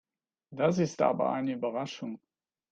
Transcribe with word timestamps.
Das 0.49 0.79
ist 0.79 0.99
aber 1.03 1.31
eine 1.31 1.53
Überraschung. 1.53 2.19